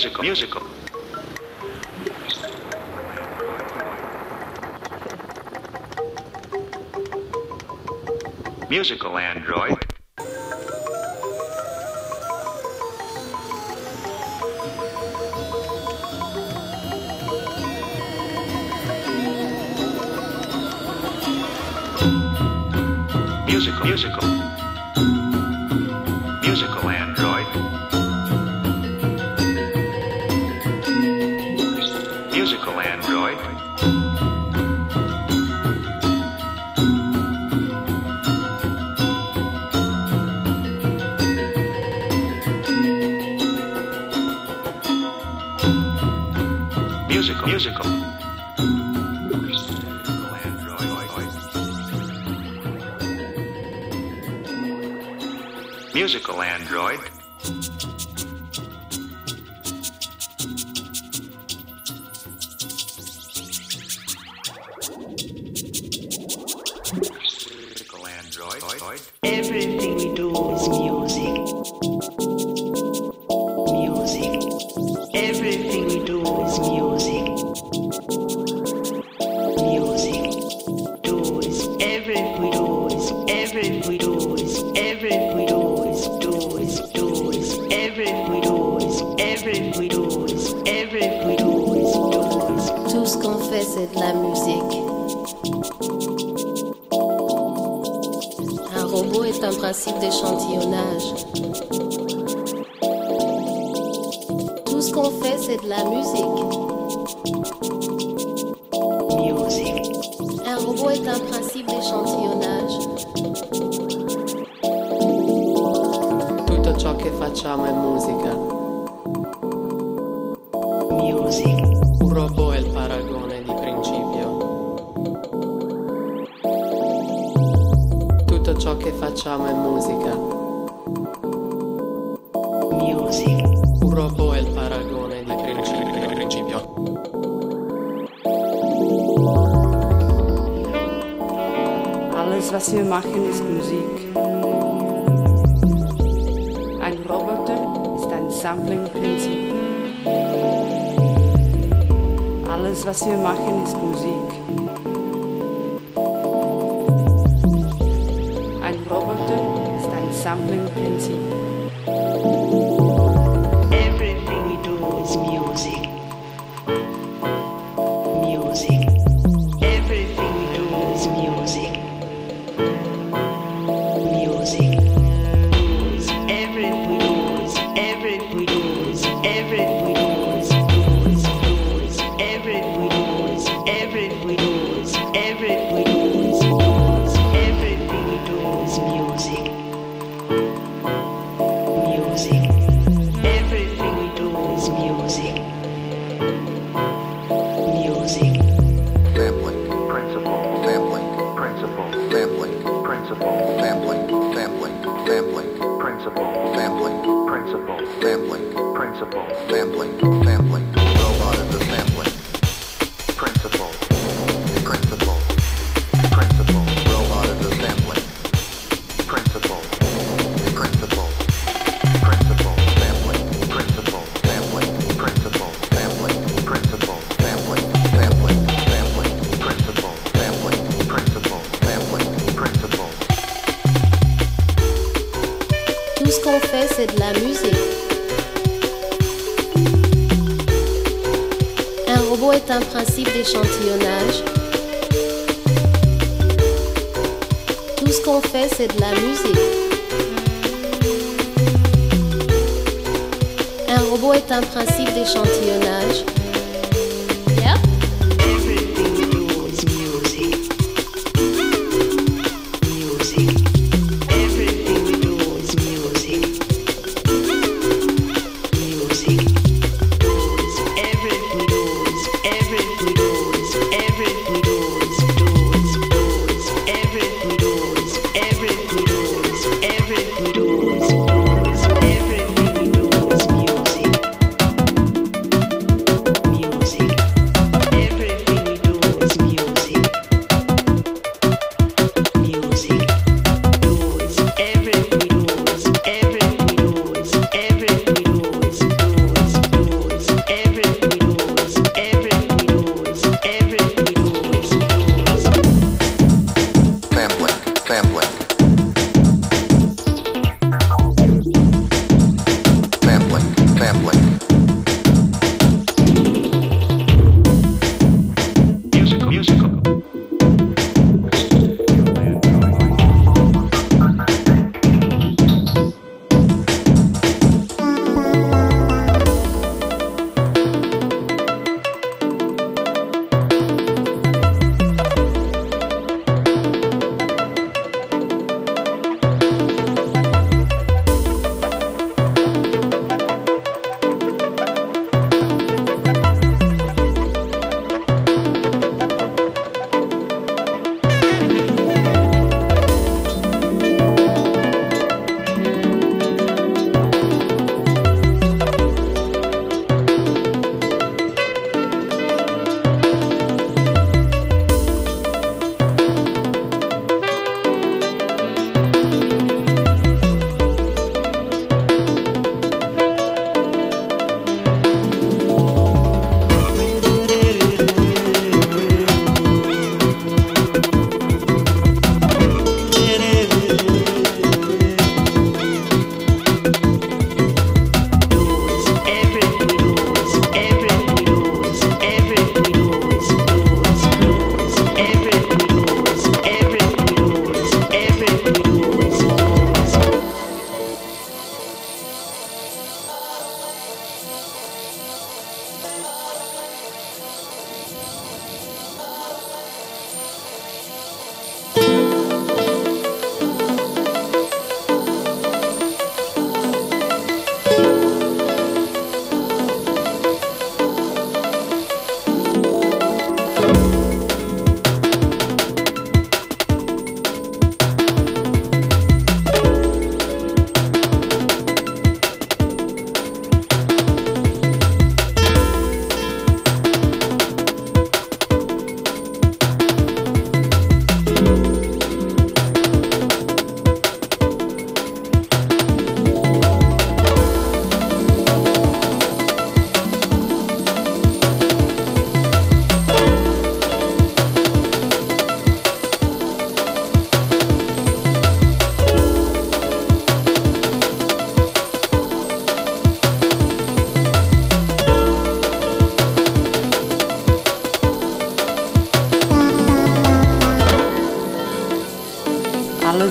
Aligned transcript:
Musical, 0.00 0.22
musical. 0.22 0.62
Musical 8.70 9.18
android. 9.18 9.79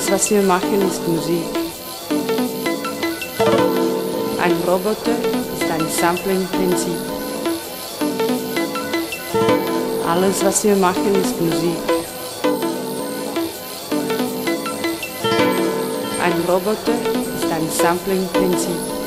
Alles, 0.10 0.24
was 0.24 0.32
wir 0.32 0.42
machen, 0.42 0.82
ist 0.88 1.08
Musik. 1.08 1.46
Ein 4.42 4.56
Roboter 4.68 5.12
ist 5.54 5.72
ein 5.72 5.88
Sampling-Prinzip. 5.88 6.98
Alles, 10.08 10.44
was 10.44 10.64
wir 10.64 10.76
machen, 10.78 11.14
ist 11.14 11.40
Musik. 11.40 11.78
Ein 16.24 16.34
Roboter 16.48 16.98
ist 17.38 17.52
ein 17.52 17.70
Sampling-Prinzip. 17.70 18.99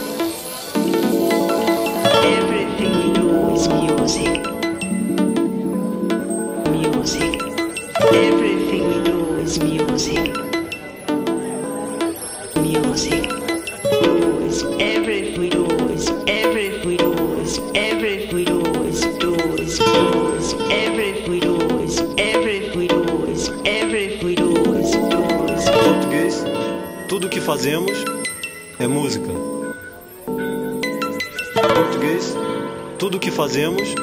fazemos 33.52 33.94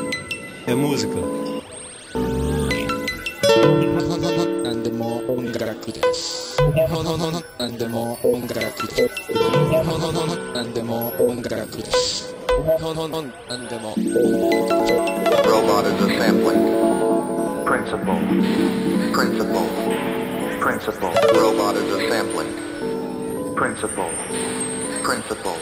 é 0.68 0.76
música. 0.76 1.18
Robot 15.50 15.86
is 15.88 16.02
a 16.02 16.10
sampling. 16.20 16.62
Principle. 17.66 18.20
Principle. 19.14 19.68
Principle. 20.60 21.14
Robot 21.34 21.76
is 21.76 21.92
a 21.92 22.08
sampling. 22.08 22.54
Principle. 23.56 24.12
Principle. 25.04 25.58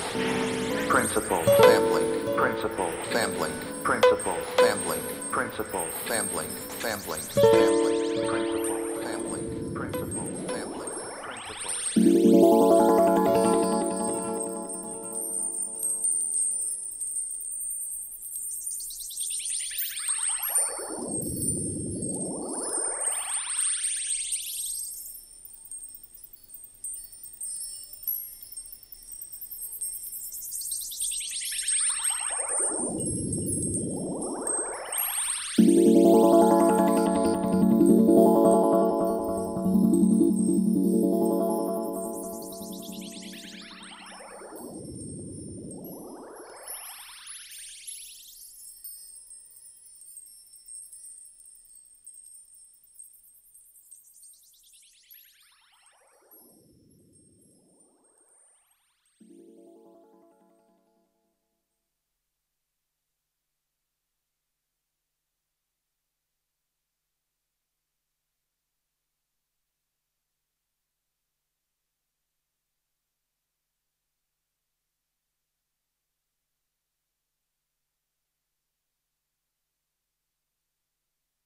Principle. 0.90 1.43
Sampling. 1.61 2.35
Principle. 2.35 2.91
Sampling. 3.14 3.67
Principle. 3.88 4.35
Sampling. 4.57 5.01
Principle. 5.32 5.88
Sampling. 6.09 6.49
Sampling. 6.82 7.22
Sampling. 7.22 7.67